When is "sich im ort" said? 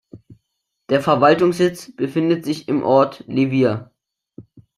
2.43-3.23